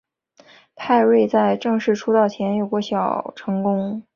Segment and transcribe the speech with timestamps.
[0.75, 4.01] 派瑞在正式出道前有过小成功。